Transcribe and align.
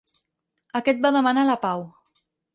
Aquest 0.79 1.03
va 1.05 1.13
demanar 1.19 1.45
la 1.51 1.59
pau. 1.69 1.87